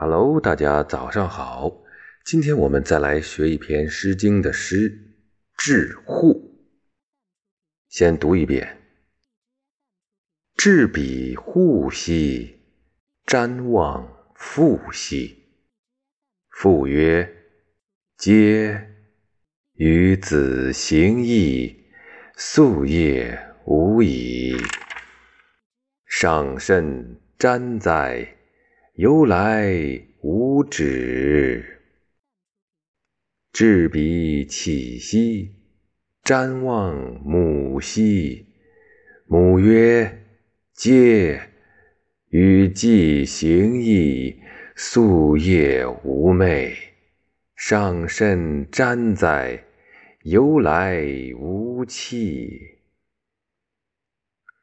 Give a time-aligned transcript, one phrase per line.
[0.00, 1.82] Hello，大家早上好。
[2.24, 4.88] 今天我们再来学一篇《诗经》的诗
[5.56, 6.56] 《致户》。
[7.88, 8.78] 先读一遍
[10.54, 12.60] ：“至彼户兮，
[13.26, 15.36] 瞻望父兮。
[16.48, 17.28] 父曰
[18.18, 18.80] ：‘嗟！
[19.72, 21.76] 与子行矣，
[22.36, 24.56] 夙夜无已。
[26.06, 28.34] 上甚瞻哉！’”
[28.98, 31.64] 由来无止，
[33.52, 35.54] 至彼起兮，
[36.24, 38.44] 瞻望母兮。
[39.28, 40.24] 母曰
[40.74, 41.40] ：“嗟！
[42.30, 44.42] 与季行矣，
[44.74, 46.74] 夙夜无寐。
[47.54, 49.62] 上甚瞻哉！
[50.24, 51.06] 由来
[51.38, 52.80] 无弃。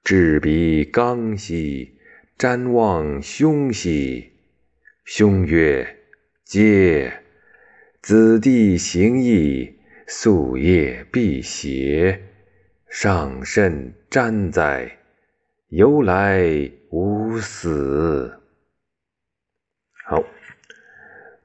[0.03, 1.93] 至彼刚兮。”
[2.37, 4.33] 瞻望兄兮，
[5.05, 5.99] 兄曰
[6.43, 7.09] ：“嗟！
[8.01, 12.21] 子弟行矣，夙夜必邪。
[12.89, 14.97] 上甚瞻哉！
[15.69, 18.41] 由来无死。”
[20.05, 20.21] 好，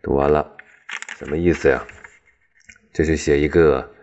[0.02, 0.56] 读完了，
[1.16, 1.86] 什么意思呀？
[2.92, 3.94] 这是写一个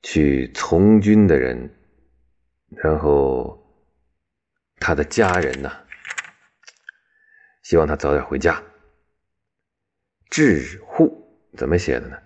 [0.00, 1.68] 去从军的人，
[2.68, 3.58] 然后。
[4.82, 5.70] 他的家人呢？
[7.62, 8.60] 希望他早点回家。
[10.28, 12.18] 致户怎么写的呢？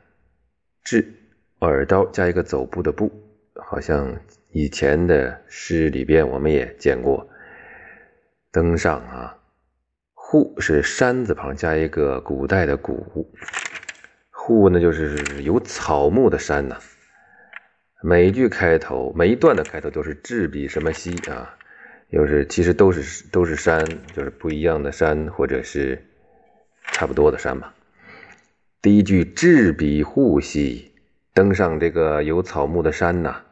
[0.83, 1.07] 致
[1.61, 3.12] 耳刀加一个走步的步，
[3.62, 4.19] 好像
[4.51, 7.29] 以前的诗里边我们也见过。
[8.51, 9.39] 登上啊，
[10.15, 13.31] 户是山字旁加一个古代的古，
[14.31, 16.81] 户呢就是有草木的山呐。
[18.03, 21.59] 每一句开头，每一段的开头都是至彼什么兮啊。
[22.11, 26.07] 又是，其实都是都是山，就是不一样的山，或者是
[26.93, 27.75] 差不多的山吧。
[28.81, 30.95] 第一句“至彼户兮”，
[31.34, 33.43] 登上这个有草木的山呐，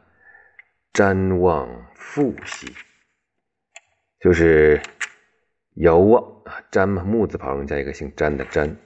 [0.93, 2.73] 瞻望父兮，
[4.21, 4.81] 就是
[5.75, 8.77] 遥望啊，瞻嘛木字旁加一个姓詹的詹，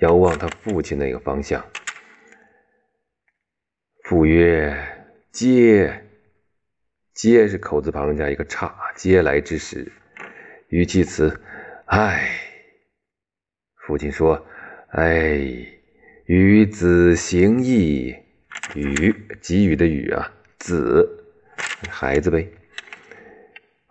[0.00, 1.62] 遥望他父亲那个方向。
[4.04, 4.74] 父曰
[5.30, 5.92] ：“嗟。”
[7.20, 9.90] 嗟是口字旁加一个叉，嗟来之时，
[10.68, 11.40] 语气词，
[11.86, 12.30] 唉。
[13.74, 14.46] 父亲说
[14.94, 15.40] ：“唉，
[16.26, 18.14] 与子行义，
[18.76, 21.24] 与给予的予啊，子
[21.90, 22.48] 孩子呗。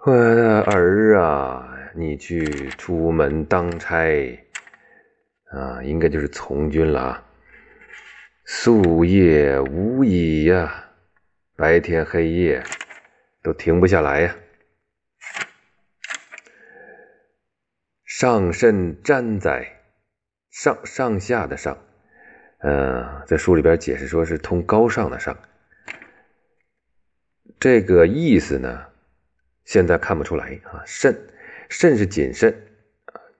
[0.06, 2.46] 我儿啊，你去
[2.78, 4.40] 出门当差
[5.52, 7.26] 啊，应该就是从军了啊。
[8.46, 10.92] 夙夜无已呀，
[11.58, 12.64] 白天黑夜。”
[13.47, 14.35] 都停不下来呀！
[18.03, 19.84] 上甚瞻哉，
[20.50, 21.78] 上上下的上，
[22.59, 25.38] 呃，在书里边解释说是通高尚的上。
[27.57, 28.88] 这个意思呢，
[29.63, 30.84] 现在看不出来啊。
[30.86, 31.18] 慎，
[31.69, 32.53] 慎是谨慎，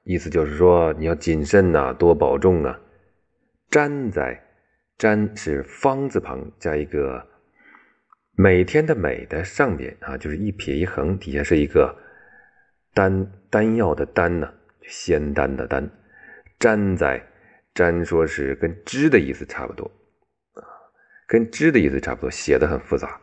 [0.03, 2.79] 意思就是说你要谨慎呐，多保重啊。
[3.69, 4.41] 瞻哉，
[4.97, 7.28] 瞻是方字旁加一个。
[8.40, 11.98] 每天的每的上边啊，就是一撇一横，底下是一个
[12.94, 14.53] 丹丹药的丹呢，
[14.84, 15.90] 仙丹的丹。
[16.59, 17.20] 瞻在，
[17.74, 19.86] 瞻说是跟知的意思差不多
[20.53, 20.62] 啊，
[21.26, 23.20] 跟知的意思差不多，写的很复杂。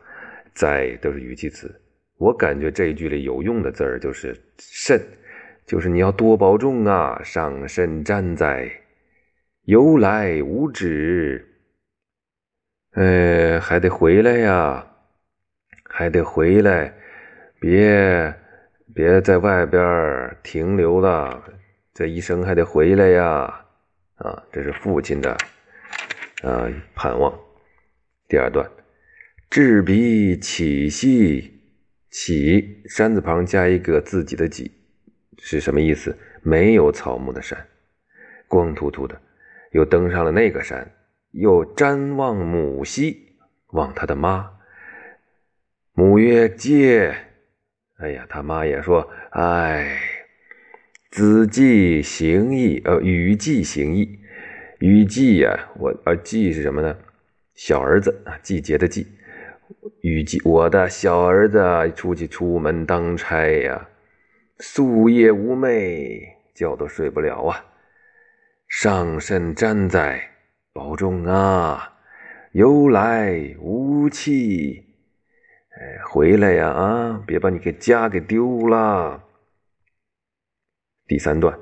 [0.53, 1.73] 在都是语气词，
[2.17, 5.01] 我感觉这一句里有用的字儿就是慎，
[5.65, 7.23] 就是你要多保重啊。
[7.23, 8.69] 上慎瞻在，
[9.63, 11.47] 由来无止，
[12.95, 14.91] 呃，还得回来呀。
[15.97, 16.93] 还得回来，
[17.57, 18.35] 别
[18.93, 21.41] 别在外边停留了，
[21.93, 23.65] 这一生还得回来呀！
[24.15, 25.31] 啊，这是父亲的
[26.43, 27.33] 啊盼望。
[28.27, 28.69] 第二段，
[29.49, 31.61] 至彼起兮，
[32.09, 34.69] 起山字旁加一个自己的己，
[35.37, 36.13] 是什么意思？
[36.41, 37.57] 没有草木的山，
[38.49, 39.17] 光秃秃的。
[39.71, 40.91] 又登上了那个山，
[41.31, 43.37] 又瞻望母兮，
[43.67, 44.51] 望他的妈。
[46.15, 47.13] 母曰：“嗟！
[47.97, 49.01] 哎呀，他妈也说
[49.35, 49.99] ：‘哎，
[51.11, 54.17] 子季行义，呃，雨季行义，
[54.79, 56.97] 雨季呀，我呃，季是什么呢？
[57.55, 59.05] 小儿子啊，季节的季。
[60.03, 61.59] 雨季，我的小儿子
[61.93, 63.89] 出去出门当差呀，
[64.59, 66.21] 夙夜无寐，
[66.53, 67.65] 觉都睡不了啊。
[68.69, 70.29] 上甚瞻哉，
[70.71, 71.97] 保重啊！
[72.53, 74.81] 由来无期。”
[75.77, 76.69] 哎，回来呀！
[76.69, 79.21] 啊，别把你给家给丢了。
[81.05, 81.59] 第三段，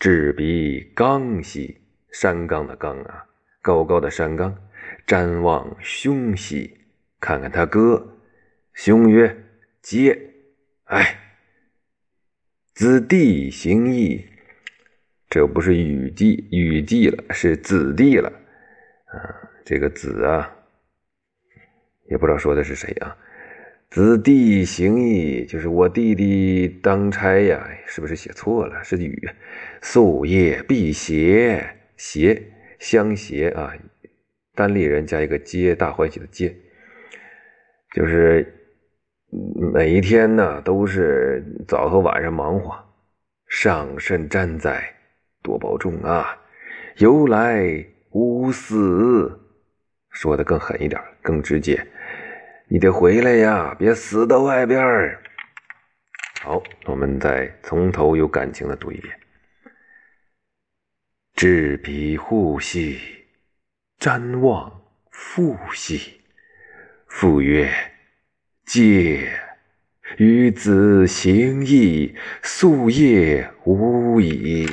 [0.00, 1.80] 至彼冈兮，
[2.10, 3.26] 山冈的冈啊，
[3.60, 4.58] 高高的山冈。
[5.06, 6.76] 瞻望兄兮，
[7.20, 8.18] 看看他哥。
[8.74, 9.44] 兄曰
[9.80, 10.18] ：“嗟！
[10.84, 11.18] 哎，
[12.74, 14.28] 子弟行义。”
[15.30, 18.28] 这不是雨季，雨季了，是子弟了。
[18.28, 19.16] 啊，
[19.64, 20.52] 这个子啊，
[22.10, 23.16] 也不知道说的是谁啊。
[23.92, 28.82] 子弟行义，就是我弟弟当差呀，是不是写错了？
[28.82, 29.28] 是雨。
[29.82, 32.42] 夙夜辟邪，邪
[32.78, 33.70] 相邪啊，
[34.54, 36.56] 单立人加一个皆，大欢喜的皆，
[37.94, 38.50] 就是
[39.74, 42.74] 每一天呢都是早和晚上忙活，
[43.46, 44.82] 上甚瞻哉。
[45.42, 46.38] 多保重啊！
[46.96, 49.38] 由来无死，
[50.08, 51.86] 说的更狠一点，更直接。
[52.72, 55.22] 你得回来呀，别死到外边儿
[56.40, 59.14] 好，我们再从头有感情的读一遍。
[61.34, 62.98] 至彼户兮，
[63.98, 66.18] 瞻望父兮。
[67.08, 67.70] 父曰
[68.64, 69.28] ：“嗟！
[70.16, 74.66] 与子行义，夙夜无已。”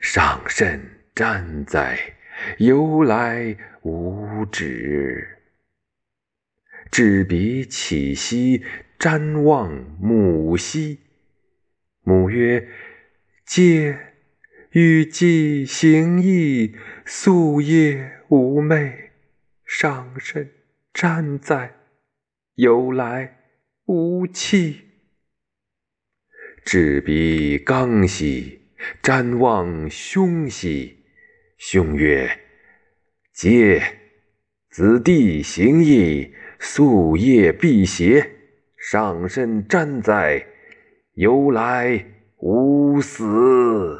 [0.00, 0.78] 上甚
[1.14, 1.98] 瞻哉！
[2.58, 5.33] 由来无止。
[6.94, 8.62] 至彼起兮，
[9.00, 9.68] 瞻望
[10.00, 11.00] 母兮。
[12.04, 12.68] 母曰
[13.44, 13.98] ：“嗟！
[14.70, 18.92] 与季行义，夙夜无寐。
[19.64, 20.48] 上甚
[20.92, 21.74] 瞻哉！
[22.54, 23.38] 由来
[23.86, 24.82] 无期。”
[26.64, 28.60] 至彼刚兮。
[29.02, 30.98] 瞻望兄兮，
[31.58, 32.38] 兄曰
[33.34, 33.82] ：“嗟！
[34.70, 38.30] 子弟行义，夙夜辟邪，
[38.76, 40.46] 上身瞻在！
[41.14, 42.04] 由来
[42.38, 43.98] 无死。”